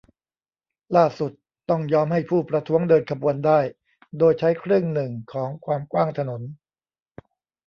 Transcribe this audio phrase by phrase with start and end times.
[0.95, 1.31] ล่าสุด
[1.69, 3.59] ต้องยอมให้ผู้ประท้วงเดินขบวนได้
[4.19, 6.41] โดยใช้ครึ่งหนึ่งของความกว้างถนน